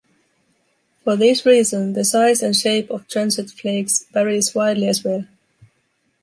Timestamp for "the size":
1.93-2.41